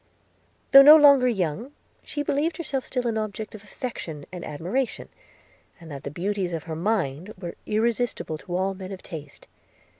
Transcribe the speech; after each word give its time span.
Though 0.71 0.81
no 0.81 0.95
longer 0.95 1.27
young, 1.27 1.73
she 2.03 2.23
believed 2.23 2.57
herself 2.57 2.83
still 2.87 3.05
an 3.05 3.19
object 3.19 3.53
of 3.53 3.63
affection 3.63 4.25
and 4.33 4.43
admiration; 4.43 5.09
and 5.79 5.91
that 5.91 6.01
the 6.01 6.09
beauties 6.09 6.53
of 6.53 6.63
her 6.63 6.75
mind 6.75 7.35
were 7.39 7.53
irresistible 7.67 8.39
to 8.39 8.55
all 8.55 8.73
men 8.73 8.91
of 8.91 9.03
taste. 9.03 9.47